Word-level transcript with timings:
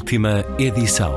Última 0.00 0.42
edição. 0.58 1.14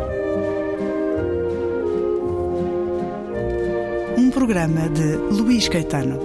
Um 4.17 4.29
programa 4.29 4.89
de 4.89 5.15
Luís 5.15 5.69
Caetano. 5.69 6.19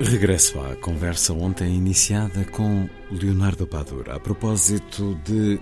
Regresso 0.00 0.58
à 0.60 0.74
conversa 0.76 1.34
ontem 1.34 1.76
iniciada 1.76 2.46
com 2.46 2.88
Leonardo 3.10 3.66
Padura 3.66 4.16
a 4.16 4.18
propósito 4.18 5.14
de 5.24 5.60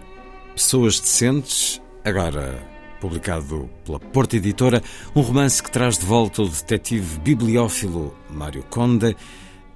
pessoas 0.55 1.01
decentes, 1.01 1.83
agora 2.05 2.80
publicado 3.01 3.69
pela 3.85 3.99
Porta 3.99 4.37
Editora, 4.37 4.83
um 5.17 5.23
romance 5.23 5.63
que 5.63 5.71
traz 5.71 5.99
de 5.99 6.05
volta 6.05 6.43
o 6.43 6.49
detetive 6.49 7.19
bibliófilo 7.21 8.15
Mário 8.29 8.63
Conde 8.65 9.17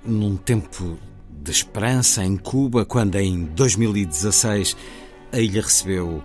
num 0.04 0.36
tempo 0.36 0.98
de 1.30 1.50
esperança 1.50 2.22
em 2.22 2.36
Cuba, 2.36 2.84
quando 2.84 3.16
em 3.16 3.46
2016 3.46 4.76
a 5.32 5.38
ilha 5.38 5.62
recebeu 5.62 6.22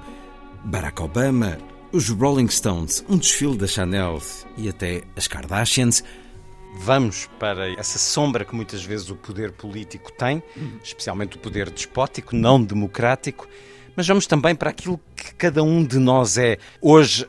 Barack 0.65 1.01
Obama, 1.01 1.57
os 1.91 2.09
Rolling 2.09 2.49
Stones, 2.49 3.03
um 3.09 3.17
desfile 3.17 3.57
da 3.57 3.65
Chanel 3.65 4.21
e 4.57 4.69
até 4.69 5.03
as 5.15 5.27
Kardashians. 5.27 6.03
Vamos 6.77 7.27
para 7.39 7.71
essa 7.71 7.97
sombra 7.97 8.45
que 8.45 8.55
muitas 8.55 8.83
vezes 8.83 9.09
o 9.09 9.15
poder 9.15 9.51
político 9.53 10.11
tem, 10.11 10.43
especialmente 10.83 11.37
o 11.37 11.39
poder 11.39 11.69
despótico, 11.69 12.35
não 12.35 12.61
democrático, 12.63 13.47
mas 13.99 14.07
vamos 14.07 14.25
também 14.25 14.55
para 14.55 14.69
aquilo 14.69 14.97
que 15.13 15.33
cada 15.33 15.61
um 15.61 15.83
de 15.83 15.99
nós 15.99 16.37
é 16.37 16.57
hoje 16.81 17.27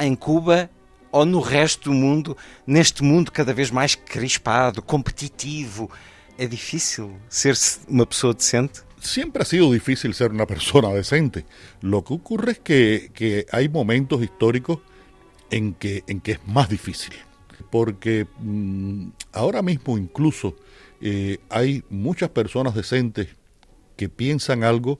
em 0.00 0.14
Cuba 0.14 0.70
ou 1.12 1.26
no 1.26 1.38
resto 1.38 1.90
do 1.90 1.94
mundo, 1.94 2.34
neste 2.66 3.04
mundo 3.04 3.30
cada 3.30 3.52
vez 3.52 3.70
mais 3.70 3.94
crispado, 3.94 4.80
competitivo. 4.80 5.90
É 6.38 6.46
difícil 6.46 7.14
ser 7.28 7.54
uma 7.86 8.06
pessoa 8.06 8.32
decente? 8.32 8.80
Siempre 9.02 9.42
ha 9.42 9.44
sido 9.44 9.70
difícil 9.70 10.14
ser 10.14 10.30
una 10.30 10.46
persona 10.46 10.88
decente. 10.94 11.44
Lo 11.82 12.02
que 12.02 12.14
ocurre 12.14 12.52
es 12.52 12.58
que, 12.60 13.10
que 13.12 13.44
hay 13.52 13.68
momentos 13.68 14.22
históricos 14.22 14.78
en 15.50 15.74
que, 15.74 16.04
en 16.06 16.22
que 16.22 16.32
es 16.32 16.40
más 16.46 16.70
difícil. 16.70 17.12
Porque 17.70 18.26
mmm, 18.40 19.10
mismo 19.62 19.98
incluso 19.98 20.56
eh, 21.02 21.36
hay 21.50 21.84
muchas 21.90 22.30
personas 22.30 22.74
decentes 22.74 23.28
que 23.98 24.08
piensan 24.08 24.64
algo, 24.64 24.98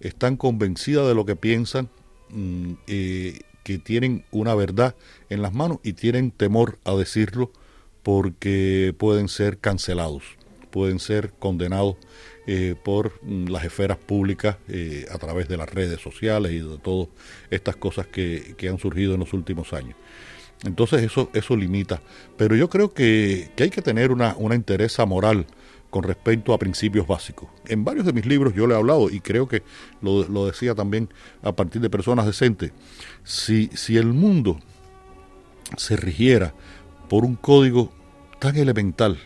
están 0.00 0.36
convencidas 0.36 1.06
de 1.06 1.14
lo 1.14 1.24
que 1.24 1.36
piensan, 1.36 1.88
mmm, 2.30 2.72
eh, 2.86 3.40
que 3.62 3.78
tienen 3.78 4.24
una 4.30 4.54
verdad 4.54 4.94
en 5.28 5.42
las 5.42 5.52
manos 5.52 5.78
y 5.82 5.92
tienen 5.92 6.30
temor 6.30 6.78
a 6.84 6.94
decirlo 6.94 7.52
porque 8.02 8.94
pueden 8.96 9.28
ser 9.28 9.58
cancelados, 9.58 10.22
pueden 10.70 10.98
ser 10.98 11.32
condenados 11.38 11.96
eh, 12.46 12.74
por 12.82 13.12
mm, 13.22 13.48
las 13.48 13.64
esferas 13.64 13.98
públicas 13.98 14.56
eh, 14.68 15.06
a 15.10 15.18
través 15.18 15.48
de 15.48 15.56
las 15.56 15.68
redes 15.68 16.00
sociales 16.00 16.52
y 16.52 16.60
de 16.60 16.78
todas 16.78 17.08
estas 17.50 17.76
cosas 17.76 18.06
que, 18.06 18.54
que 18.56 18.68
han 18.68 18.78
surgido 18.78 19.14
en 19.14 19.20
los 19.20 19.32
últimos 19.32 19.72
años. 19.72 19.96
Entonces 20.64 21.02
eso, 21.02 21.30
eso 21.32 21.56
limita. 21.56 22.02
Pero 22.36 22.56
yo 22.56 22.68
creo 22.68 22.92
que, 22.92 23.50
que 23.56 23.64
hay 23.64 23.70
que 23.70 23.82
tener 23.82 24.10
una, 24.10 24.34
una 24.38 24.54
interés 24.54 24.98
moral 25.06 25.46
con 25.90 26.04
respecto 26.04 26.54
a 26.54 26.58
principios 26.58 27.06
básicos. 27.06 27.48
En 27.66 27.84
varios 27.84 28.06
de 28.06 28.12
mis 28.12 28.26
libros 28.26 28.54
yo 28.54 28.66
le 28.66 28.74
he 28.74 28.76
hablado 28.76 29.10
y 29.10 29.20
creo 29.20 29.48
que 29.48 29.62
lo, 30.00 30.26
lo 30.28 30.46
decía 30.46 30.74
también 30.74 31.08
a 31.42 31.52
partir 31.52 31.82
de 31.82 31.90
personas 31.90 32.26
decentes. 32.26 32.72
Si, 33.24 33.68
si 33.74 33.96
el 33.96 34.06
mundo 34.06 34.58
se 35.76 35.96
rigiera 35.96 36.54
por 37.08 37.24
un 37.24 37.34
código 37.34 37.92
tan 38.38 38.56
elemental 38.56 39.18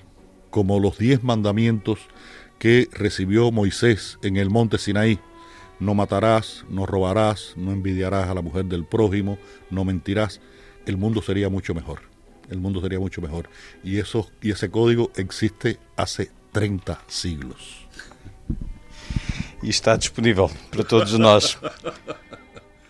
como 0.50 0.80
los 0.80 0.98
diez 0.98 1.22
mandamientos 1.22 1.98
que 2.58 2.88
recibió 2.92 3.50
Moisés 3.52 4.18
en 4.22 4.36
el 4.36 4.50
monte 4.50 4.78
Sinaí, 4.78 5.18
no 5.80 5.94
matarás, 5.94 6.64
no 6.70 6.86
robarás, 6.86 7.54
no 7.56 7.72
envidiarás 7.72 8.28
a 8.28 8.34
la 8.34 8.42
mujer 8.42 8.64
del 8.66 8.84
prójimo, 8.84 9.38
no 9.70 9.84
mentirás, 9.84 10.40
el 10.86 10.96
mundo 10.96 11.20
sería 11.22 11.48
mucho 11.48 11.74
mejor. 11.74 12.00
El 12.50 12.60
mundo 12.60 12.80
sería 12.80 12.98
mucho 12.98 13.20
mejor. 13.20 13.48
Y, 13.82 13.98
eso, 13.98 14.30
y 14.42 14.50
ese 14.50 14.70
código 14.70 15.10
existe 15.16 15.78
hace 15.96 16.30
30 16.54 16.96
siglos. 17.06 17.86
E 19.62 19.68
está 19.68 19.96
disponível 19.96 20.50
para 20.70 20.82
todos 20.82 21.12
nós. 21.18 21.58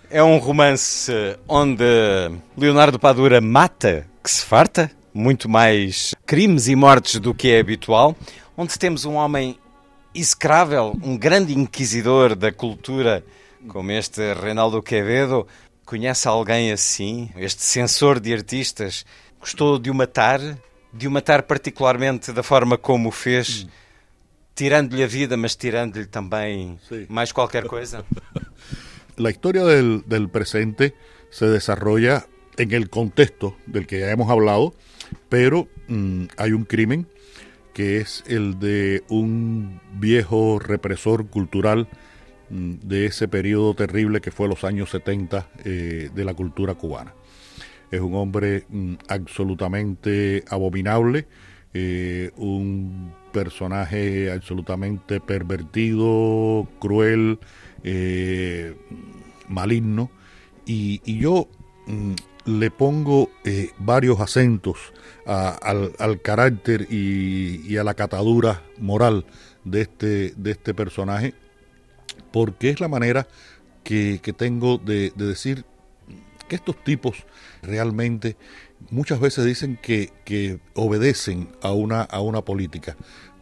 É 0.09 0.23
um 0.23 0.39
romance 0.39 1.11
onde 1.49 1.85
Leonardo 2.57 3.01
Padura 3.01 3.41
mata 3.41 4.07
que 4.23 4.31
se 4.31 4.45
farta, 4.45 4.89
muito 5.13 5.49
mais 5.49 6.15
crimes 6.25 6.69
e 6.69 6.77
mortes 6.77 7.19
do 7.19 7.35
que 7.35 7.51
é 7.51 7.59
habitual, 7.59 8.15
onde 8.57 8.79
temos 8.79 9.05
um 9.05 9.15
homem 9.15 9.59
execrável, 10.15 10.97
um 11.03 11.17
grande 11.17 11.53
inquisidor 11.53 12.37
da 12.37 12.53
cultura, 12.53 13.25
como 13.67 13.91
este 13.91 14.35
Reinaldo 14.35 14.81
Quevedo, 14.81 15.49
Conhece 15.85 16.27
alguém 16.27 16.73
assim? 16.73 17.29
Este 17.37 17.63
censor 17.63 18.19
de 18.19 18.33
artistas 18.33 19.05
gostou 19.39 19.79
de 19.79 19.91
o 19.91 19.95
matar? 19.95 20.41
De 20.95 21.09
o 21.09 21.11
matar 21.11 21.43
particularmente 21.43 22.33
da 22.33 22.43
forma 22.43 22.79
como 22.79 23.09
o 23.09 23.13
fez, 23.13 23.67
tirando-lhe 24.55 25.03
a 25.03 25.07
vida, 25.07 25.37
mas 25.37 25.57
tirando-lhe 25.57 26.07
também 26.07 26.79
sí. 26.89 27.07
mais 27.09 27.33
qualquer 27.33 27.67
coisa? 27.67 28.05
La 29.17 29.31
historia 29.31 29.65
del, 29.65 30.03
del 30.07 30.29
presente 30.29 30.95
se 31.31 31.47
desarrolla 31.47 32.27
en 32.57 32.73
el 32.73 32.89
contexto 32.91 33.57
del 33.67 33.87
que 33.87 34.01
ya 34.01 34.11
hemos 34.11 34.31
hablado, 34.31 34.75
pero 35.29 35.69
mmm, 35.89 36.27
hay 36.37 36.53
un 36.53 36.65
crimen 36.65 37.07
que 37.73 37.99
es 37.99 38.23
el 38.27 38.59
de 38.61 39.03
un 39.09 39.81
viejo 39.93 40.59
represor 40.61 41.27
cultural 41.27 41.89
de 42.51 43.07
ese 43.07 43.27
periodo 43.27 43.75
terrible 43.75 44.21
que 44.21 44.31
fue 44.31 44.49
los 44.49 44.63
años 44.65 44.91
70 44.91 45.49
eh, 45.65 46.11
de 46.15 46.25
la 46.25 46.35
cultura 46.35 46.75
cubana. 46.75 47.15
Es 47.91 48.01
un 48.01 48.15
hombre 48.15 48.65
mm, 48.69 48.95
absolutamente 49.09 50.45
abominable, 50.49 51.27
eh, 51.73 52.31
un 52.37 53.13
personaje 53.33 54.31
absolutamente 54.31 55.21
pervertido, 55.21 56.69
cruel, 56.79 57.39
eh, 57.83 58.75
maligno, 59.49 60.11
y, 60.67 61.01
yo 61.19 61.49
mm, 61.87 62.13
le 62.47 62.71
pongo 62.71 63.31
eh, 63.45 63.71
varios 63.79 64.21
acentos 64.21 64.93
al, 65.27 66.21
carácter 66.23 66.87
y, 66.91 67.77
a 67.77 67.85
la 67.85 67.95
catadura 67.95 68.63
moral 68.79 69.25
de 69.65 69.83
este, 69.83 70.33
de 70.37 70.51
este 70.51 70.75
personaje 70.75 71.35
porque 72.35 72.71
es 72.71 72.81
la 72.81 72.89
manera 72.89 73.29
que, 73.85 74.19
que 74.21 74.33
tengo 74.33 74.79
de, 74.79 75.13
decir 75.15 75.65
estos 76.55 76.83
tipos 76.83 77.25
realmente 77.63 78.37
muchas 78.91 79.21
veces 79.21 79.45
dicen 79.45 79.79
que, 79.81 80.13
que 80.25 80.61
obedecen 80.75 81.49
a 81.63 81.73
una, 81.73 82.03
a 82.03 82.21
una 82.21 82.43
política, 82.43 82.97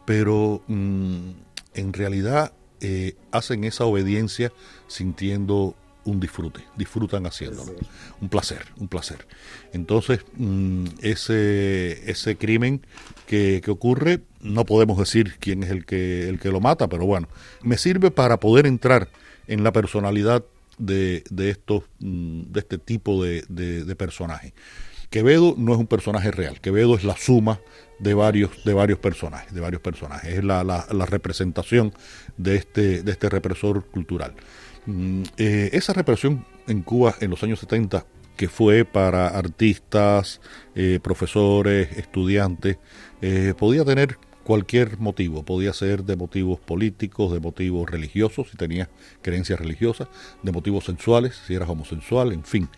pero 0.04 0.62
mmm, 0.68 1.30
en 1.74 1.92
realidad 1.92 2.52
eh, 2.80 3.14
hacen 3.30 3.64
esa 3.64 3.84
obediencia 3.84 4.52
sintiendo 4.88 5.76
un 6.04 6.18
disfrute, 6.18 6.64
disfrutan 6.76 7.26
haciéndolo. 7.26 7.76
Un 8.20 8.28
placer, 8.28 8.64
un 8.76 8.88
placer. 8.88 9.26
Entonces, 9.72 10.20
mmm, 10.36 10.86
ese, 11.00 12.10
ese 12.10 12.36
crimen 12.36 12.84
que, 13.26 13.60
que, 13.64 13.70
ocurre, 13.70 14.20
no 14.40 14.64
podemos 14.64 14.98
decir 14.98 15.36
quién 15.38 15.62
es 15.62 15.70
el 15.70 15.84
que, 15.84 16.28
el 16.28 16.40
que 16.40 16.50
lo 16.50 16.60
mata, 16.60 16.88
pero 16.88 17.06
bueno, 17.06 17.28
me 17.62 17.78
sirve 17.78 18.10
para 18.10 18.40
poder 18.40 18.66
entrar 18.66 19.08
en 19.46 19.62
la 19.62 19.72
personalidad 19.72 20.44
de, 20.78 21.24
de, 21.30 21.50
estos, 21.50 21.84
mmm, 22.00 22.42
de 22.48 22.60
este 22.60 22.78
tipo 22.78 23.22
de, 23.22 23.44
de. 23.48 23.84
Quevedo 25.10 25.54
no 25.58 25.74
es 25.74 25.78
un 25.78 25.86
personaje 25.86 26.30
real, 26.30 26.60
Quevedo 26.60 26.94
es 26.96 27.04
la 27.04 27.16
suma 27.16 27.60
de 27.98 28.14
varios, 28.14 28.64
de 28.64 28.72
varios 28.72 28.98
personajes, 28.98 29.52
de 29.52 29.60
varios 29.60 29.82
personajes, 29.82 30.32
es 30.32 30.42
la, 30.42 30.64
la, 30.64 31.06
representación 31.06 31.92
de 32.36 32.56
este, 32.56 33.02
de 33.02 33.12
este 33.12 33.28
represor 33.28 33.84
cultural. 33.86 34.34
Eh, 35.36 35.70
esa 35.72 35.92
represión 35.92 36.44
en 36.66 36.82
Cuba 36.82 37.14
en 37.20 37.30
los 37.30 37.42
años 37.42 37.60
70, 37.60 38.06
que 38.36 38.48
fue 38.48 38.84
para 38.84 39.28
artistas, 39.28 40.40
eh, 40.74 40.98
profesores, 41.02 41.96
estudiantes, 41.96 42.78
eh, 43.20 43.54
podía 43.56 43.84
tener 43.84 44.18
cualquier 44.44 44.98
motivo, 44.98 45.42
podía 45.44 45.72
ser 45.72 46.04
de 46.04 46.16
motivos 46.16 46.58
políticos, 46.60 47.32
de 47.32 47.40
motivos 47.40 47.88
religiosos, 47.88 48.50
si 48.50 48.56
tenías 48.56 48.88
creencias 49.22 49.58
religiosas, 49.58 50.08
de 50.42 50.52
motivos 50.52 50.84
sexuales, 50.84 51.40
si 51.46 51.54
eras 51.54 51.68
homosexual, 51.68 52.32
en 52.32 52.44
fin. 52.44 52.68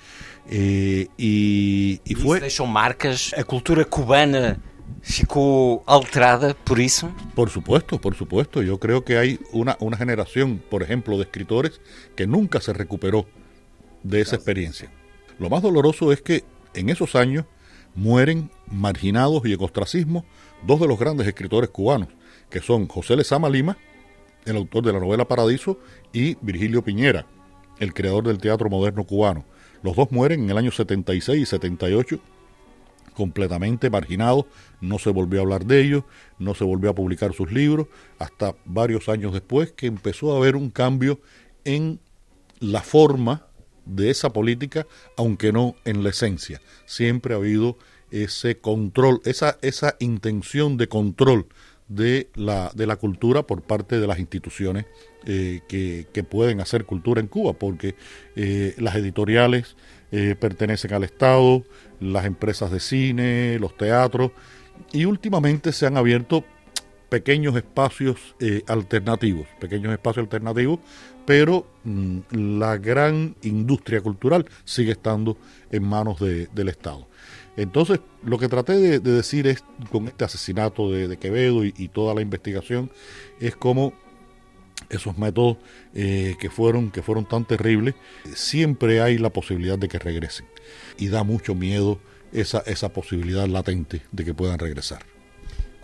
Eh, 0.50 1.08
y, 1.16 2.00
y 2.05 2.14
fue... 2.14 2.40
deixam 2.40 2.66
marcas, 2.66 3.32
a 3.37 3.44
cultura 3.44 3.84
cubana 3.84 4.61
ficou 5.02 5.82
alterada 5.87 6.55
por 6.55 6.81
eso? 6.81 7.12
Por 7.34 7.50
supuesto, 7.50 8.00
por 8.00 8.14
supuesto. 8.14 8.62
Yo 8.62 8.78
creo 8.78 9.05
que 9.05 9.19
hay 9.19 9.38
una, 9.52 9.76
una 9.81 9.96
generación, 9.96 10.62
por 10.70 10.82
ejemplo, 10.82 11.16
de 11.16 11.25
escritores 11.25 11.81
que 12.16 12.26
nunca 12.26 12.61
se 12.61 12.72
recuperó 12.72 13.26
de 14.02 14.20
esa 14.20 14.37
experiencia. 14.37 14.90
Lo 15.38 15.50
más 15.50 15.62
doloroso 15.62 16.12
es 16.12 16.22
que 16.22 16.44
en 16.75 16.88
esos 16.88 17.14
años 17.14 17.46
mueren 17.94 18.50
marginados 18.67 19.43
y 19.44 19.52
en 19.52 19.62
ostracismo 19.62 20.25
dos 20.67 20.81
de 20.81 20.88
los 20.88 20.99
grandes 20.99 21.26
escritores 21.26 21.70
cubanos, 21.70 22.08
que 22.50 22.61
son 22.61 22.87
José 22.87 23.17
Lezama 23.17 23.49
Lima, 23.49 23.76
el 24.44 24.56
autor 24.56 24.85
de 24.85 24.93
la 24.93 25.00
novela 25.00 25.26
Paradiso, 25.26 25.79
y 26.12 26.37
Virgilio 26.41 26.82
Piñera, 26.82 27.26
el 27.79 27.94
creador 27.94 28.25
del 28.26 28.38
teatro 28.38 28.69
moderno 28.69 29.05
cubano. 29.05 29.44
Los 29.82 29.96
dos 29.96 30.11
mueren 30.11 30.44
en 30.44 30.50
el 30.50 30.58
año 30.58 30.70
76 30.70 31.43
y 31.43 31.46
78, 31.46 32.19
completamente 33.14 33.91
marginados, 33.91 34.47
no 34.81 34.99
se 34.99 35.11
volvió 35.11 35.40
a 35.40 35.43
hablar 35.43 35.67
de 35.67 35.81
ellos, 35.82 36.05
no 36.38 36.55
se 36.55 36.64
volvió 36.64 36.90
a 36.90 36.94
publicar 36.94 37.32
sus 37.32 37.52
libros, 37.52 37.87
hasta 38.19 38.55
varios 38.64 39.08
años 39.08 39.32
después 39.32 39.73
que 39.73 39.87
empezó 39.87 40.32
a 40.32 40.38
haber 40.38 40.56
un 40.56 40.70
cambio 40.70 41.20
en 41.64 42.00
la 42.61 42.82
forma 42.82 43.47
de 43.87 44.11
esa 44.11 44.33
política, 44.33 44.87
aunque 45.17 45.53
no 45.53 45.77
en 45.85 46.03
la 46.03 46.11
esencia. 46.11 46.61
Siempre 46.87 47.35
ha 47.35 47.39
habido 47.39 47.77
ese 48.11 48.59
control, 48.59 49.21
esa, 49.25 49.59
esa 49.63 49.97
intención 49.99 50.77
de 50.77 50.89
control 50.89 51.47
de 51.89 52.31
la, 52.35 52.71
de 52.75 52.87
la 52.87 52.97
cultura 52.97 53.43
por 53.43 53.63
parte 53.63 53.99
de 53.99 54.07
las 54.07 54.19
instituciones 54.19 54.87
eh, 55.27 55.61
que, 55.69 56.07
que, 56.13 56.23
pueden 56.23 56.61
hacer 56.61 56.85
cultura 56.85 57.21
en 57.21 57.27
Cuba, 57.27 57.55
porque 57.55 57.95
eh, 58.37 58.75
las 58.79 58.95
editoriales 58.97 59.77
eh, 60.13 60.37
pertenecen 60.39 60.93
al 60.95 61.05
Estado, 61.05 61.65
las 62.01 62.25
empresas 62.25 62.71
de 62.71 62.81
cine, 62.81 63.59
los 63.59 63.77
teatros, 63.77 64.33
y 64.93 65.05
últimamente 65.05 65.73
se 65.73 65.87
han 65.87 65.97
abierto 65.97 66.45
pequeños 67.14 67.55
espacios 67.55 68.34
alternativos, 68.66 69.46
pequeños 69.61 69.93
espacios 69.93 70.25
alternativos, 70.25 70.81
pero 71.25 71.64
mm, 71.84 72.19
la 72.58 72.76
gran 72.76 73.37
industria 73.43 74.00
cultural 74.00 74.46
sigue 74.64 74.90
estando 74.90 75.37
en 75.70 75.84
manos 75.84 76.19
de, 76.19 76.49
del 76.49 76.70
Estado. 76.70 77.06
Entonces, 77.56 78.00
lo 78.25 78.37
que 78.37 78.49
traté 78.49 78.72
de, 78.72 78.99
decir 78.99 79.46
es, 79.46 79.62
con 79.93 80.08
este 80.08 80.25
asesinato 80.25 80.90
de, 80.90 81.16
Quevedo 81.19 81.64
y, 81.64 81.88
toda 81.88 82.12
la 82.12 82.20
investigación, 82.20 82.90
es 83.38 83.55
como 83.55 83.93
esos 84.90 85.16
métodos 85.16 85.58
eh, 85.94 86.34
que, 86.40 86.50
fueron, 86.50 86.90
que 86.90 87.00
fueron 87.00 87.28
tan 87.28 87.44
terribles, 87.44 87.94
siempre 88.34 89.00
hay 89.00 89.19
la 89.19 89.31
posibilidad 89.31 89.78
de 89.78 89.87
que 89.87 90.00
regresen. 90.00 90.46
Y 90.99 91.08
da 91.08 91.22
mucho 91.22 91.55
miedo 91.55 92.00
esa, 92.32 92.58
esa 92.66 92.88
posibilidad 92.88 93.46
latente 93.46 94.02
de 94.11 94.25
que 94.25 94.34
puedan 94.34 94.58
regresar. 94.58 95.13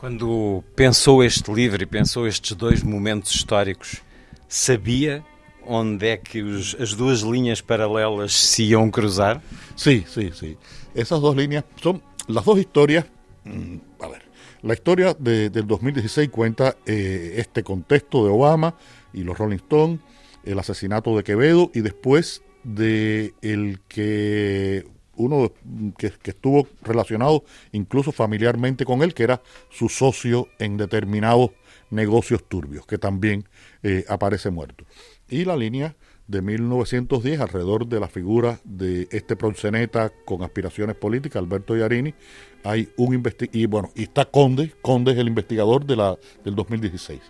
Quando 0.01 0.65
pensou 0.75 1.23
este 1.23 1.53
livro 1.53 1.83
e 1.83 1.85
pensou 1.85 2.27
estes 2.27 2.57
dois 2.57 2.83
momentos 2.83 3.35
históricos, 3.35 4.01
sabia 4.49 5.23
onde 5.67 6.07
é 6.07 6.17
que 6.17 6.41
os, 6.41 6.75
as 6.81 6.95
duas 6.95 7.21
linhas 7.21 7.61
paralelas 7.61 8.33
se 8.33 8.63
iam 8.63 8.91
cruzar? 8.91 9.43
Sí, 9.77 10.07
sí, 10.09 10.33
sí. 10.33 10.57
Esas 10.95 11.21
dos 11.21 11.37
líneas 11.37 11.65
son 11.83 12.03
las 12.29 12.47
dos 12.47 12.59
historias. 12.59 13.05
Mm, 13.45 13.77
a 14.01 14.09
ver, 14.09 14.23
la 14.63 14.73
historia 14.73 15.15
de, 15.19 15.51
del 15.51 15.67
2016 15.67 16.31
cuenta 16.31 16.79
eh, 16.87 17.35
este 17.37 17.63
contexto 17.63 18.25
de 18.25 18.31
Obama 18.31 18.75
y 19.13 19.23
los 19.23 19.37
Rolling 19.37 19.57
Stones, 19.57 20.01
el 20.45 20.59
asesinato 20.59 21.15
de 21.15 21.25
Quevedo 21.25 21.71
y 21.75 21.83
después 21.83 22.43
de 22.65 23.35
el 23.43 23.81
que 23.87 24.87
uno 25.21 25.53
que, 25.99 26.11
que, 26.11 26.31
estuvo 26.31 26.67
relacionado 26.83 27.45
incluso 27.73 28.13
familiarmente 28.13 28.85
con 28.85 29.03
él, 29.03 29.15
que 29.15 29.25
era 29.25 29.43
su 29.71 29.89
socio 29.89 30.49
en 30.59 30.77
determinados 30.77 31.51
negocios 31.91 32.45
turbios, 32.49 32.87
que 32.87 32.99
también 32.99 33.45
eh, 33.83 34.05
aparece 34.09 34.51
muerto. 34.51 34.85
Y 35.29 35.45
la 35.45 35.57
línea 35.57 35.97
de 36.27 36.43
1910 36.43 37.41
alrededor 37.41 37.89
de 37.89 38.01
la 38.01 38.09
figura 38.09 38.61
de 38.65 39.09
este 39.11 39.35
proxeneta 39.35 40.13
con 40.25 40.43
aspiraciones 40.43 40.97
políticas, 40.97 41.43
Alberto 41.43 41.77
Iarini, 41.77 42.15
hay 42.63 42.89
un 42.97 43.23
y 43.53 43.67
bueno, 43.67 43.91
y 43.97 44.05
está 44.05 44.25
Conde, 44.27 44.73
Conde 44.81 45.13
es 45.13 45.19
el 45.19 45.27
investigador 45.27 45.85
de 45.85 45.97
la 45.97 46.17
del 46.45 46.55
2016. 46.55 47.21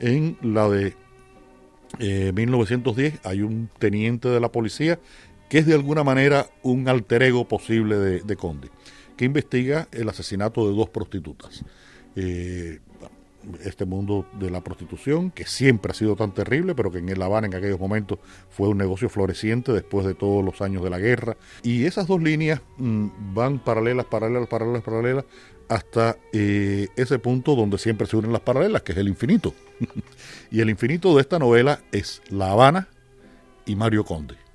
En 0.00 0.38
la 0.42 0.68
de 0.68 0.94
1910 1.98 3.14
eh, 3.14 3.18
hay 3.24 3.40
un 3.40 3.70
teniente 3.78 4.28
de 4.28 4.40
la 4.40 4.52
policía 4.52 5.00
que 5.48 5.58
es 5.58 5.66
de 5.66 5.74
alguna 5.74 6.04
manera 6.04 6.46
un 6.62 6.88
alter 6.88 7.22
ego 7.22 7.46
posible 7.46 7.96
de, 7.96 8.36
Conde, 8.36 8.70
que 9.16 9.24
investiga 9.24 9.88
el 9.92 10.08
asesinato 10.08 10.68
de 10.68 10.76
dos 10.76 10.90
prostitutas. 10.90 11.64
Eh, 12.16 12.80
este 13.64 13.84
mundo 13.84 14.26
de 14.38 14.50
la 14.50 14.62
prostitución, 14.62 15.30
que 15.30 15.46
siempre 15.46 15.92
ha 15.92 15.94
sido 15.94 16.16
tan 16.16 16.32
terrible, 16.32 16.74
pero 16.74 16.90
que 16.90 16.98
en 16.98 17.18
La 17.18 17.26
Habana 17.26 17.46
en 17.46 17.54
aquellos 17.54 17.80
momentos 17.80 18.18
fue 18.50 18.68
un 18.68 18.78
negocio 18.78 19.08
floreciente 19.08 19.72
después 19.72 20.06
de 20.06 20.14
todos 20.14 20.44
los 20.44 20.60
años 20.60 20.82
de 20.82 20.90
la 20.90 20.98
guerra. 20.98 21.36
Y 21.62 21.84
esas 21.84 22.06
dos 22.06 22.22
líneas 22.22 22.60
mm, 22.76 23.06
van 23.34 23.58
paralelas, 23.58 24.06
paralelas, 24.06 24.48
paralelas, 24.48 24.82
paralelas, 24.82 25.24
hasta 25.68 26.16
eh, 26.32 26.88
ese 26.96 27.18
punto 27.18 27.54
donde 27.54 27.78
siempre 27.78 28.06
se 28.06 28.16
unen 28.16 28.32
las 28.32 28.42
paralelas, 28.42 28.82
que 28.82 28.92
es 28.92 28.98
el 28.98 29.08
infinito. 29.08 29.54
y 30.50 30.60
el 30.60 30.70
infinito 30.70 31.14
de 31.14 31.22
esta 31.22 31.38
novela 31.38 31.80
es 31.92 32.22
La 32.30 32.50
Habana 32.52 32.88
y 33.66 33.76
Mario 33.76 34.04
Conde. 34.04 34.47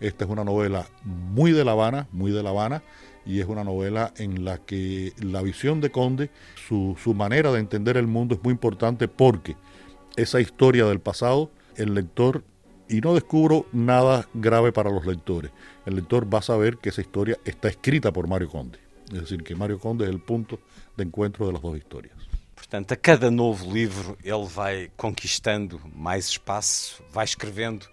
Esta 0.00 0.24
es 0.24 0.30
una 0.30 0.44
novela 0.44 0.86
muy 1.04 1.52
de 1.52 1.64
La 1.64 1.72
Habana, 1.72 2.08
muy 2.12 2.32
de 2.32 2.42
La 2.42 2.50
Habana, 2.50 2.82
y 3.24 3.40
es 3.40 3.46
una 3.46 3.64
novela 3.64 4.12
en 4.16 4.44
la 4.44 4.58
que 4.58 5.12
la 5.18 5.42
visión 5.42 5.80
de 5.80 5.90
Conde, 5.90 6.30
su, 6.68 6.96
su 7.02 7.14
manera 7.14 7.50
de 7.50 7.60
entender 7.60 7.96
el 7.96 8.06
mundo 8.06 8.34
es 8.34 8.42
muy 8.42 8.52
importante 8.52 9.08
porque 9.08 9.56
esa 10.16 10.40
historia 10.40 10.86
del 10.86 11.00
pasado, 11.00 11.50
el 11.76 11.94
lector, 11.94 12.44
y 12.88 13.00
no 13.00 13.14
descubro 13.14 13.66
nada 13.72 14.28
grave 14.34 14.72
para 14.72 14.90
los 14.90 15.06
lectores, 15.06 15.50
el 15.86 15.96
lector 15.96 16.32
va 16.32 16.38
a 16.38 16.42
saber 16.42 16.78
que 16.78 16.90
esa 16.90 17.00
historia 17.00 17.38
está 17.44 17.68
escrita 17.68 18.12
por 18.12 18.28
Mario 18.28 18.48
Conde. 18.48 18.78
Es 19.12 19.20
decir, 19.20 19.42
que 19.42 19.54
Mario 19.54 19.78
Conde 19.78 20.04
es 20.04 20.10
el 20.10 20.20
punto 20.20 20.60
de 20.96 21.04
encuentro 21.04 21.46
de 21.46 21.52
las 21.52 21.62
dos 21.62 21.76
historias. 21.76 22.14
Portanto, 22.54 22.94
a 22.94 22.96
cada 22.96 23.30
novo 23.30 23.72
livro 23.72 24.16
ele 24.24 24.46
vai 24.46 24.90
conquistando 24.96 25.80
mais 25.94 26.26
espaço, 26.30 27.02
vai 27.12 27.24
escrevendo 27.24 27.86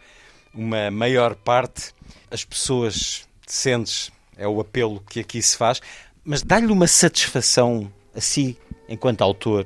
uma 0.53 0.91
maior 0.91 1.35
parte. 1.35 1.93
As 2.29 2.43
pessoas 2.43 3.27
sentes 3.47 4.11
é 4.37 4.47
o 4.47 4.59
apelo 4.59 5.01
que 5.09 5.19
aqui 5.19 5.41
se 5.41 5.57
faz, 5.57 5.81
mas 6.23 6.41
dá-lhe 6.41 6.71
uma 6.71 6.87
satisfação 6.87 7.91
a 8.15 8.21
si, 8.21 8.57
enquanto 8.87 9.21
autor, 9.21 9.65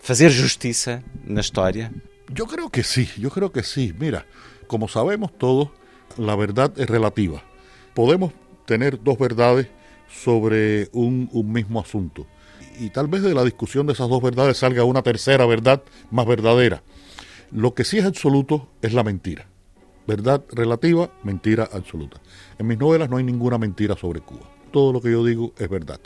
fazer 0.00 0.30
justiça 0.30 1.02
na 1.24 1.40
história? 1.40 1.92
Yo 2.34 2.46
creo 2.46 2.70
que 2.70 2.82
sí, 2.82 3.08
yo 3.16 3.30
creo 3.30 3.50
que 3.50 3.62
sí. 3.62 3.94
Mira, 3.98 4.26
como 4.66 4.88
sabemos 4.88 5.32
todos, 5.38 5.70
la 6.16 6.36
verdad 6.36 6.72
es 6.76 6.88
relativa. 6.88 7.42
Podemos 7.94 8.32
tener 8.66 9.02
dos 9.02 9.18
verdades 9.18 9.68
sobre 10.08 10.88
un, 10.92 11.28
un, 11.32 11.52
mismo 11.52 11.80
asunto. 11.80 12.26
Y 12.78 12.90
tal 12.90 13.08
vez 13.08 13.22
de 13.22 13.34
la 13.34 13.44
discusión 13.44 13.86
de 13.86 13.94
esas 13.94 14.08
dos 14.08 14.22
verdades 14.22 14.58
salga 14.58 14.84
una 14.84 15.02
tercera 15.02 15.46
verdad 15.46 15.82
más 16.10 16.26
verdadera. 16.26 16.82
Lo 17.50 17.74
que 17.74 17.84
sí 17.84 17.98
es 17.98 18.04
absoluto 18.04 18.68
es 18.82 18.92
la 18.92 19.02
mentira. 19.02 19.48
Verdad 20.08 20.42
relativa, 20.52 21.10
mentira 21.22 21.68
absoluta. 21.70 22.18
En 22.58 22.66
mis 22.66 22.78
novelas 22.78 23.10
no 23.10 23.18
hay 23.18 23.24
ninguna 23.24 23.58
mentira 23.58 23.94
sobre 23.94 24.22
Cuba. 24.22 24.48
Todo 24.72 24.90
lo 24.90 25.02
que 25.02 25.10
yo 25.10 25.22
digo 25.22 25.52
es 25.58 25.68
verdad. 25.68 26.00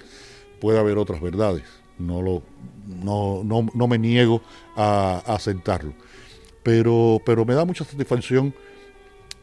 Puede 0.60 0.80
haber 0.80 0.98
otras 0.98 1.20
verdades, 1.20 1.62
no, 2.00 2.20
lo, 2.20 2.42
no, 2.84 3.44
no, 3.44 3.68
no 3.72 3.86
me 3.86 4.00
niego 4.00 4.42
a, 4.74 5.22
aceptarlo. 5.24 5.94
Pero, 6.64 7.20
pero 7.24 7.44
me 7.44 7.54
da 7.54 7.64
mucha 7.64 7.84
satisfacción 7.84 8.52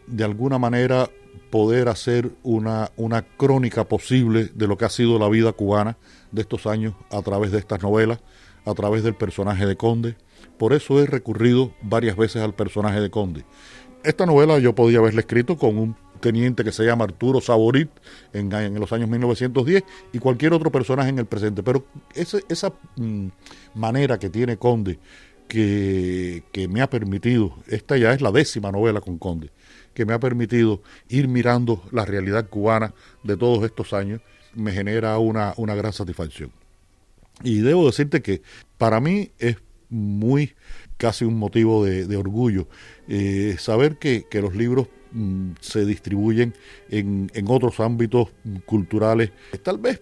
de 0.07 0.25
alguna 0.25 0.59
manera 0.59 1.09
poder 1.51 1.87
hacer 1.87 2.29
una, 2.43 2.91
una 2.97 3.21
crónica 3.21 3.85
posible 3.85 4.51
de 4.53 4.67
lo 4.67 4.77
que 4.77 4.83
ha 4.83 4.89
sido 4.89 5.17
la 5.19 5.29
vida 5.29 5.53
cubana 5.53 5.95
de 6.33 6.41
estos 6.41 6.67
años 6.67 6.95
a 7.11 7.21
través 7.21 7.53
de 7.53 7.59
estas 7.59 7.81
novelas, 7.81 8.19
a 8.65 8.73
través 8.73 9.03
del 9.03 9.15
personaje 9.15 9.65
de 9.65 9.77
Conde. 9.77 10.17
Por 10.57 10.73
eso 10.73 11.01
he 11.01 11.05
recurrido 11.05 11.73
varias 11.81 12.17
veces 12.17 12.41
al 12.41 12.53
personaje 12.53 12.99
de 12.99 13.09
Conde. 13.09 13.45
Esta 14.03 14.25
novela 14.25 14.59
yo 14.59 14.73
podía 14.73 14.99
haberla 14.99 15.21
escrito 15.21 15.57
con 15.57 15.77
un 15.77 15.95
teniente 16.19 16.63
que 16.63 16.71
se 16.71 16.85
llama 16.85 17.05
Arturo 17.05 17.41
Saborit 17.41 17.89
en, 18.33 18.51
en, 18.53 18.79
los 18.79 18.91
años 18.93 19.09
1910 19.09 19.83
y 20.13 20.19
cualquier 20.19 20.53
otro 20.53 20.71
personaje 20.71 21.09
en 21.09 21.19
el 21.19 21.25
presente. 21.25 21.63
Pero 21.63 21.85
ese, 22.13 22.43
esa 22.49 22.73
mm, 22.95 23.27
manera 23.75 24.19
que 24.19 24.29
tiene 24.29 24.57
Conde, 24.57 24.99
que, 25.49 26.67
me 26.69 26.81
ha 26.81 26.89
permitido, 26.89 27.55
esta 27.67 27.97
ya 27.97 28.13
es 28.13 28.21
la 28.21 28.31
décima 28.31 28.71
novela 28.71 29.01
con 29.01 29.17
Conde, 29.17 29.49
que 29.93 30.05
me 30.05 30.13
ha 30.13 30.19
permitido 30.19 30.81
ir 31.09 31.27
mirando 31.27 31.83
la 31.91 32.05
realidad 32.05 32.47
cubana 32.49 32.93
de 33.23 33.35
todos 33.35 33.63
estos 33.65 33.93
años, 33.93 34.21
me 34.53 34.71
genera 34.71 35.17
una, 35.17 35.53
una 35.57 35.75
gran 35.75 35.91
satisfacción. 35.91 36.51
Y 37.43 37.59
debo 37.59 37.85
decirte 37.85 38.21
que 38.21 38.41
para 38.77 38.99
mí 38.99 39.31
es 39.39 39.57
muy 39.89 40.55
casi 40.97 41.25
un 41.25 41.37
motivo 41.37 41.85
de, 41.85 42.17
orgullo 42.17 42.67
eh, 43.07 43.55
saber 43.57 43.97
que, 43.97 44.25
que, 44.29 44.41
los 44.41 44.55
libros 44.55 44.87
mm, 45.11 45.51
se 45.61 45.85
distribuyen 45.85 46.53
en, 46.89 47.31
en, 47.33 47.45
otros 47.47 47.79
ámbitos 47.79 48.29
culturales. 48.65 49.31
Tal 49.63 49.77
vez 49.77 50.01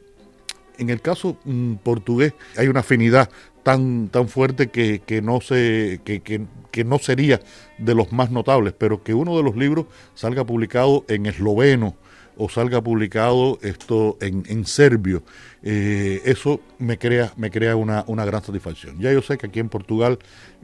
en 0.77 0.89
el 0.89 1.01
caso 1.01 1.37
mm, 1.43 1.75
portugués 1.75 2.33
hay 2.55 2.67
una 2.67 2.81
afinidad 2.81 3.29
tan, 3.63 4.07
tan 4.09 4.29
fuerte 4.29 4.67
que, 4.67 5.01
que 5.05 5.21
no 5.21 5.41
se, 5.41 5.99
que, 6.05 6.21
que, 6.21 6.83
no 6.85 6.99
sería 6.99 7.41
de 7.77 7.95
los 7.95 8.13
más 8.13 8.31
notables, 8.31 8.73
pero 8.77 9.03
que 9.03 9.13
uno 9.13 9.35
de 9.35 9.43
los 9.43 9.57
libros 9.57 9.87
salga 10.13 10.45
publicado 10.45 11.03
en 11.09 11.25
esloveno 11.25 11.95
o 12.37 12.49
salga 12.49 12.81
publicado 12.81 13.59
esto 13.61 14.17
en, 14.21 14.43
en 14.47 14.65
serbio, 14.65 15.23
eh, 15.63 16.21
eso 16.25 16.61
me 16.77 16.97
crea, 16.97 17.33
me 17.35 17.49
crea 17.49 17.75
una, 17.75 18.03
una, 18.07 18.25
gran 18.25 18.43
satisfacción. 18.43 18.99
Ya 18.99 19.11
yo 19.11 19.21
sé 19.21 19.37
que 19.37 19.47
aquí 19.47 19.59
en 19.59 19.69
Portugal, 19.69 20.19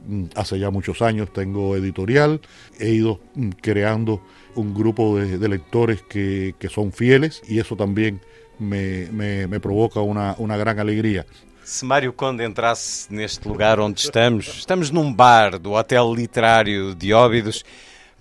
mm, 0.06 0.24
hace 0.36 0.58
ya 0.58 0.70
muchos 0.70 1.02
años, 1.02 1.32
tengo 1.32 1.76
editorial, 1.76 2.40
he 2.78 2.90
ido 2.90 3.20
mm, 3.34 3.50
creando 3.60 4.22
un 4.54 4.74
grupo 4.74 5.18
de, 5.18 5.38
de 5.38 5.48
lectores 5.48 6.02
que, 6.02 6.54
que, 6.58 6.68
son 6.68 6.92
fieles 6.92 7.42
y 7.48 7.58
eso 7.58 7.76
también 7.76 8.20
me, 8.58 9.08
me, 9.10 9.46
me 9.46 9.60
provoca 9.60 10.00
una, 10.00 10.36
una 10.38 10.56
gran 10.56 10.78
alegría. 10.78 11.26
Se 11.64 11.86
Mário 11.86 12.14
Conde 12.14 12.44
entrasse 12.44 13.08
neste 13.10 13.48
lugar 13.48 13.80
onde 13.80 13.98
estamos, 13.98 14.46
estamos 14.48 14.90
num 14.90 15.14
bar 15.14 15.58
do 15.58 15.72
Hotel 15.72 16.12
Literário 16.14 16.94
de 16.94 17.14
Óbidos, 17.14 17.64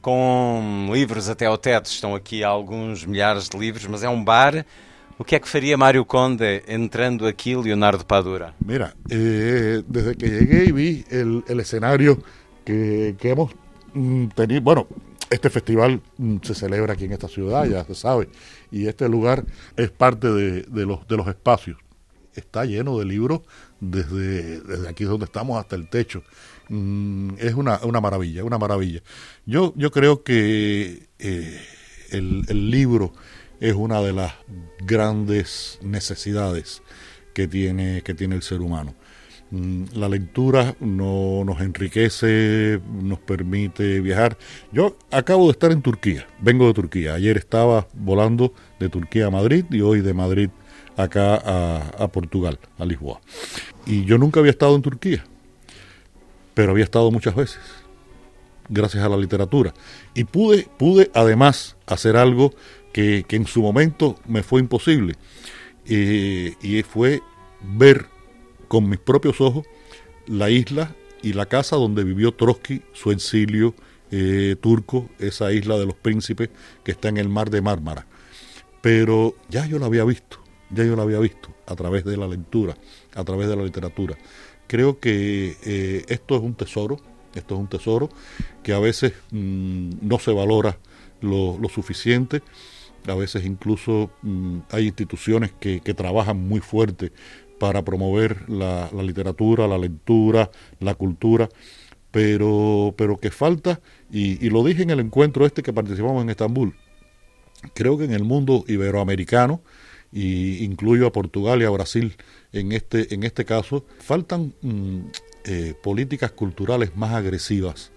com 0.03 0.89
livros 0.91 1.29
até 1.29 1.45
ao 1.47 1.57
teto. 1.57 1.87
Estão 1.87 2.13
aqui 2.13 2.43
alguns 2.43 3.05
milhares 3.05 3.49
de 3.49 3.57
livros, 3.57 3.87
mas 3.87 4.03
é 4.03 4.09
um 4.09 4.23
bar. 4.23 4.65
O 5.17 5.23
que 5.23 5.35
é 5.35 5.39
que 5.39 5.47
faria 5.47 5.77
Mário 5.77 6.03
Conde 6.03 6.61
entrando 6.67 7.25
aqui, 7.25 7.55
Leonardo 7.55 8.05
Padura? 8.05 8.53
Mira, 8.63 8.93
eh, 9.09 9.81
desde 9.87 10.15
que 10.15 10.27
llegué 10.27 10.71
vi 10.71 11.05
el 11.09 11.59
escenario 11.59 12.21
que, 12.65 13.15
que 13.17 13.29
hemos 13.29 13.51
mm, 13.93 14.27
tenido, 14.35 14.61
bueno, 14.61 14.87
este 15.29 15.49
festival 15.49 16.01
mm, 16.17 16.37
se 16.43 16.53
celebra 16.53 16.93
aquí 16.93 17.05
en 17.05 17.13
esta 17.13 17.29
ciudad, 17.29 17.65
ya 17.65 17.85
se 17.85 17.95
sabe, 17.95 18.27
y 18.71 18.87
este 18.87 19.07
lugar 19.07 19.45
es 19.77 19.89
parte 19.89 20.27
de, 20.27 20.63
de, 20.63 20.85
los, 20.85 21.07
de 21.07 21.15
los 21.15 21.27
espacios. 21.27 21.77
Está 22.33 22.65
lleno 22.65 22.97
de 22.97 23.05
libros 23.05 23.41
desde, 23.79 24.59
desde 24.61 24.89
aquí 24.89 25.05
donde 25.05 25.25
estamos 25.25 25.59
hasta 25.59 25.75
el 25.75 25.87
techo. 25.87 26.23
Mm, 26.69 27.31
es 27.39 27.53
una, 27.55 27.79
una 27.83 27.99
maravilla, 28.01 28.43
una 28.43 28.57
maravilla. 28.57 29.01
Yo, 29.45 29.73
yo 29.75 29.91
creo 29.91 30.23
que 30.23 31.07
eh, 31.19 31.61
el, 32.11 32.71
libro 32.71 33.13
es 33.59 33.73
una 33.73 34.01
de 34.01 34.13
las 34.13 34.33
grandes 34.85 35.79
necesidades 35.81 36.81
que 37.33 37.47
tiene, 37.47 38.01
que 38.01 38.13
tiene 38.13 38.35
el 38.35 38.43
ser 38.43 38.61
humano. 38.61 38.95
Mm, 39.51 39.85
La 39.95 40.07
lectura 40.07 40.75
no, 40.79 41.43
nos 41.45 41.59
enriquece, 41.61 42.79
nos 43.01 43.19
permite 43.19 43.99
viajar. 43.99 44.37
Yo 44.71 44.97
acabo 45.11 45.45
de 45.47 45.51
estar 45.51 45.71
en 45.71 45.81
Turquía, 45.81 46.27
vengo 46.39 46.67
de 46.67 46.73
Turquía. 46.73 47.15
Ayer 47.15 47.37
estaba 47.37 47.87
volando 47.93 48.53
de 48.79 48.89
Turquía 48.89 49.27
a 49.27 49.31
Madrid 49.31 49.65
y 49.69 49.81
hoy 49.81 50.01
de 50.01 50.13
Madrid 50.13 50.49
acá 50.95 51.35
a 51.97 52.07
Portugal, 52.09 52.59
a 52.77 52.85
Lisboa. 52.85 53.19
Y 53.85 54.05
yo 54.05 54.17
nunca 54.17 54.39
había 54.39 54.51
estado 54.51 54.75
en 54.75 54.81
Turquía 54.81 55.25
pero 56.53 56.71
había 56.71 56.83
estado 56.83 57.11
muchas 57.11 57.35
veces, 57.35 57.59
gracias 58.69 59.03
a 59.03 59.09
la 59.09 59.17
literatura. 59.17 59.73
Y 60.13 60.23
pude, 60.25 60.67
pude 60.77 61.11
además 61.13 61.75
hacer 61.85 62.17
algo 62.17 62.53
que, 62.91 63.25
que 63.27 63.35
en 63.35 63.47
su 63.47 63.61
momento 63.61 64.19
me 64.27 64.43
fue 64.43 64.59
imposible, 64.59 65.15
eh, 65.85 66.53
y 66.61 66.81
fue 66.83 67.21
ver 67.61 68.07
con 68.67 68.89
mis 68.89 68.99
propios 68.99 69.41
ojos 69.41 69.65
la 70.27 70.49
isla 70.49 70.95
y 71.21 71.33
la 71.33 71.45
casa 71.45 71.75
donde 71.75 72.03
vivió 72.03 72.33
Trotsky, 72.33 72.81
su 72.93 73.11
exilio 73.11 73.75
eh, 74.11 74.55
turco, 74.61 75.09
esa 75.19 75.51
isla 75.51 75.77
de 75.77 75.85
los 75.85 75.95
príncipes 75.95 76.49
que 76.83 76.91
está 76.91 77.09
en 77.09 77.17
el 77.17 77.29
mar 77.29 77.49
de 77.49 77.61
Mármara. 77.61 78.05
Pero 78.81 79.35
ya 79.49 79.65
yo 79.65 79.79
la 79.79 79.87
había 79.87 80.03
visto, 80.03 80.39
ya 80.69 80.83
yo 80.83 80.95
la 80.95 81.03
había 81.03 81.19
visto 81.19 81.49
a 81.65 81.75
través 81.75 82.03
de 82.03 82.17
la 82.17 82.27
lectura, 82.27 82.75
a 83.15 83.23
través 83.23 83.47
de 83.47 83.55
la 83.55 83.63
literatura 83.63 84.17
creo 84.67 84.99
que 84.99 85.57
eh, 85.63 86.05
esto 86.07 86.35
es 86.35 86.41
un 86.41 86.55
tesoro, 86.55 86.99
esto 87.35 87.55
es 87.55 87.61
un 87.61 87.67
tesoro 87.67 88.09
que 88.63 88.73
a 88.73 88.79
veces 88.79 89.13
mmm, 89.31 89.89
no 90.01 90.19
se 90.19 90.31
valora 90.31 90.77
lo, 91.21 91.57
suficiente, 91.69 92.41
a 93.07 93.15
veces 93.15 93.45
incluso 93.45 94.11
mmm, 94.21 94.59
hay 94.71 94.87
instituciones 94.87 95.51
que, 95.59 95.79
trabajan 95.93 96.47
muy 96.47 96.59
fuerte 96.59 97.11
para 97.59 97.83
promover 97.83 98.49
la, 98.49 98.89
literatura, 98.91 99.67
la 99.67 99.77
lectura, 99.77 100.51
la 100.79 100.95
cultura, 100.95 101.49
pero, 102.11 102.93
pero 102.97 103.17
que 103.17 103.31
falta, 103.31 103.79
y 104.11 104.49
lo 104.49 104.63
dije 104.63 104.83
en 104.83 104.91
el 104.91 104.99
encuentro 104.99 105.45
este 105.45 105.63
que 105.63 105.73
participamos 105.73 106.21
en 106.21 106.29
Estambul, 106.29 106.75
creo 107.73 107.97
que 107.97 108.05
en 108.05 108.13
el 108.13 108.23
mundo 108.23 108.65
iberoamericano, 108.67 109.61
y 110.13 110.63
incluyo 110.63 111.07
a 111.07 111.11
Portugal 111.11 111.61
y 111.61 111.65
a 111.65 111.69
Brasil 111.71 112.15
en 112.51 112.71
este, 112.71 113.13
en 113.13 113.23
este 113.23 113.45
caso, 113.45 113.83
faltan 113.97 114.53
mm, 114.61 114.99
eh, 115.45 115.73
políticas 115.81 116.31
culturales 116.31 116.95
más 116.95 117.13
agresivas 117.13 117.91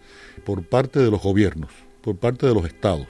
por 0.44 0.64
parte 0.64 0.98
de 0.98 1.10
los 1.10 1.22
gobiernos, 1.22 1.70
por 2.00 2.16
parte 2.16 2.46
de 2.46 2.54
los 2.54 2.64
estados, 2.64 3.06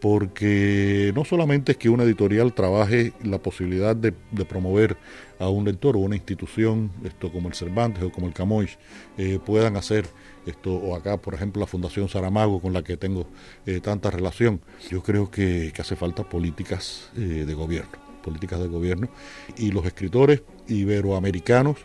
porque 0.00 1.10
no 1.14 1.24
solamente 1.24 1.72
es 1.72 1.78
que 1.78 1.88
una 1.88 2.04
editorial 2.04 2.52
trabaje 2.54 3.14
la 3.24 3.38
posibilidad 3.38 3.96
de, 3.96 4.12
promover 4.44 4.98
a 5.38 5.48
un 5.48 5.64
lector 5.64 5.96
o 5.96 6.00
una 6.00 6.16
institución, 6.16 6.90
esto 7.04 7.32
como 7.32 7.48
el 7.48 7.54
Cervantes 7.54 8.02
o 8.02 8.12
como 8.12 8.26
el 8.26 8.34
Camões, 8.34 8.78
eh, 9.16 9.38
puedan 9.44 9.76
hacer 9.76 10.06
esto, 10.44 10.74
o 10.74 10.94
acá, 10.94 11.16
por 11.16 11.34
ejemplo, 11.34 11.60
la 11.60 11.66
Fundación 11.66 12.08
Saramago, 12.08 12.60
con 12.60 12.72
la 12.72 12.82
que 12.82 12.96
tengo 12.96 13.26
eh, 13.66 13.80
tanta 13.80 14.10
relación. 14.10 14.60
Yo 14.90 15.02
creo 15.02 15.30
que, 15.30 15.72
hace 15.78 15.96
falta 15.96 16.28
políticas 16.28 17.10
de 17.14 17.54
gobierno 17.54 18.07
políticas 18.28 18.60
de 18.60 18.68
gobierno 18.68 19.08
y 19.56 19.70
los 19.72 19.86
escritores 19.86 20.42
iberoamericanos 20.68 21.76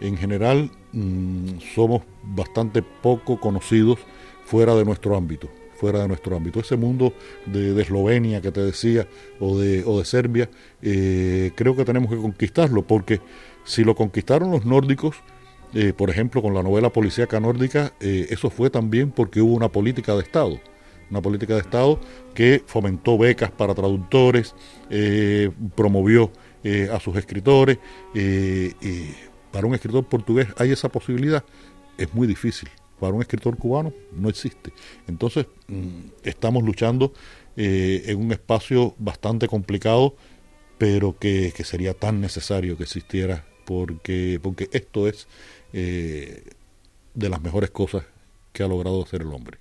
en 0.00 0.16
general 0.16 0.70
mmm, 0.92 1.58
somos 1.74 2.02
bastante 2.22 2.82
poco 2.82 3.38
conocidos 3.38 3.98
fuera 4.44 4.74
de 4.74 4.84
nuestro 4.84 5.16
ámbito 5.16 5.48
fuera 5.80 6.00
de 6.00 6.08
nuestro 6.08 6.36
ámbito. 6.36 6.60
Ese 6.60 6.76
mundo 6.76 7.14
de, 7.46 7.72
de 7.72 7.82
Eslovenia 7.82 8.42
que 8.42 8.52
te 8.52 8.60
decía 8.60 9.08
o 9.40 9.58
de, 9.58 9.82
o 9.86 9.98
de 9.98 10.04
Serbia, 10.04 10.50
eh, 10.82 11.52
creo 11.54 11.74
que 11.74 11.86
tenemos 11.86 12.10
que 12.10 12.18
conquistarlo 12.18 12.82
porque 12.82 13.20
si 13.64 13.82
lo 13.82 13.94
conquistaron 13.94 14.50
los 14.50 14.66
nórdicos, 14.66 15.16
eh, 15.72 15.94
por 15.94 16.10
ejemplo 16.10 16.42
con 16.42 16.52
la 16.52 16.62
novela 16.62 16.90
policíaca 16.90 17.40
nórdica, 17.40 17.94
eh, 18.00 18.26
eso 18.28 18.50
fue 18.50 18.68
también 18.68 19.10
porque 19.10 19.40
hubo 19.40 19.54
una 19.54 19.70
política 19.70 20.14
de 20.14 20.20
Estado 20.20 20.60
una 21.10 21.20
política 21.20 21.54
de 21.54 21.60
Estado 21.60 22.00
que 22.34 22.62
fomentó 22.66 23.18
becas 23.18 23.50
para 23.50 23.74
traductores, 23.74 24.54
eh, 24.88 25.50
promovió 25.74 26.30
eh, 26.62 26.88
a 26.92 27.00
sus 27.00 27.16
escritores. 27.16 27.78
Eh, 28.14 29.14
para 29.50 29.66
un 29.66 29.74
escritor 29.74 30.06
portugués 30.06 30.48
hay 30.56 30.70
esa 30.70 30.88
posibilidad, 30.88 31.44
es 31.98 32.12
muy 32.14 32.26
difícil. 32.26 32.68
Para 32.98 33.14
un 33.14 33.22
escritor 33.22 33.56
cubano 33.56 33.92
no 34.12 34.28
existe. 34.28 34.72
Entonces, 35.08 35.46
mmm, 35.68 36.10
estamos 36.22 36.62
luchando 36.62 37.12
en 37.56 38.18
un 38.18 38.32
espacio 38.32 38.94
bastante 38.98 39.46
complicado, 39.46 40.14
pero 40.78 41.18
que, 41.18 41.52
que, 41.54 41.64
sería 41.64 41.92
tan 41.92 42.20
necesario 42.20 42.76
que 42.76 42.84
existiera, 42.84 43.44
porque, 43.66 44.38
porque 44.40 44.70
esto 44.72 45.06
es 45.08 45.26
de 45.72 47.28
las 47.28 47.42
mejores 47.42 47.70
cosas 47.70 48.04
que 48.52 48.62
ha 48.62 48.68
logrado 48.68 49.02
hacer 49.02 49.22
el 49.22 49.28
hombre. 49.28 49.59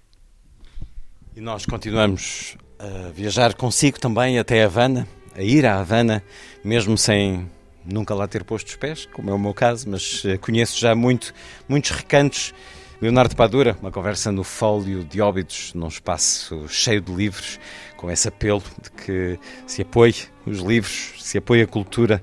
E 1.39 1.41
nós 1.41 1.65
continuamos 1.65 2.57
a 2.77 3.11
viajar 3.11 3.53
consigo 3.53 3.97
também 3.97 4.37
até 4.37 4.61
Havana, 4.61 5.07
a 5.33 5.41
ir 5.41 5.65
a 5.65 5.79
Havana, 5.79 6.21
mesmo 6.65 6.97
sem 6.97 7.49
nunca 7.85 8.13
lá 8.13 8.27
ter 8.27 8.43
posto 8.43 8.67
os 8.67 8.75
pés, 8.75 9.05
como 9.13 9.29
é 9.29 9.33
o 9.33 9.39
meu 9.39 9.53
caso, 9.53 9.89
mas 9.89 10.21
eh, 10.25 10.37
conheço 10.37 10.77
já 10.77 10.93
muito, 10.93 11.33
muitos 11.65 11.91
recantos. 11.91 12.53
Leonardo 13.01 13.37
Padura, 13.37 13.77
uma 13.81 13.89
conversa 13.89 14.33
no 14.33 14.43
fólio 14.43 15.01
de 15.05 15.21
óbitos, 15.21 15.73
num 15.73 15.87
espaço 15.87 16.67
cheio 16.67 16.99
de 16.99 17.13
livros, 17.13 17.57
com 17.95 18.11
esse 18.11 18.27
apelo 18.27 18.61
de 18.81 18.91
que 18.91 19.39
se 19.65 19.81
apoie 19.81 20.15
os 20.45 20.59
livros, 20.59 21.13
se 21.19 21.37
apoie 21.37 21.61
a 21.61 21.67
cultura, 21.67 22.21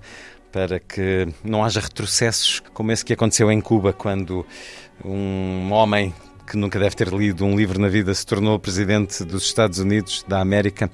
para 0.53 0.79
que 0.79 1.27
não 1.43 1.65
haja 1.65 1.81
retrocessos 1.81 2.61
como 2.75 2.93
esse 2.93 3.03
que 3.03 3.15
aconteceu 3.15 3.51
em 3.51 3.63
Cuba, 3.63 3.95
quando 3.95 4.45
um 5.03 5.73
homem 5.73 6.13
que 6.47 6.57
nunca 6.57 6.79
deve 6.79 6.95
ter 6.95 7.09
lido 7.09 7.45
um 7.45 7.57
livro 7.57 7.81
na 7.81 7.89
vida, 7.89 8.15
se 8.15 8.25
tornou 8.25 8.59
presidente 8.59 9.25
dos 9.25 9.45
Estados 9.45 9.79
Unidos 9.79 10.25
da 10.29 10.41
América. 10.41 10.91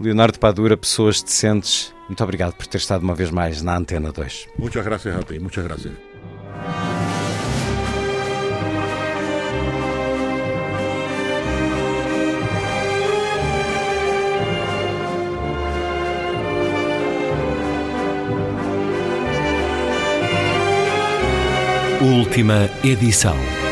Leonardo 0.00 0.38
Padura, 0.38 0.76
Pessoas 0.76 1.22
Decentes, 1.22 1.94
muito 2.08 2.22
obrigado 2.22 2.54
por 2.54 2.66
ter 2.66 2.78
estado 2.78 3.02
uma 3.02 3.14
vez 3.14 3.30
mais 3.30 3.62
na 3.62 3.76
Antena 3.76 4.12
2. 4.12 4.48
Muchas 4.58 4.84
gracias 4.84 5.16
a 5.16 5.22
ti, 5.22 5.38
muchas 5.38 5.64
gracias. 5.64 5.92
Última 22.00 22.70
edição. 22.84 23.65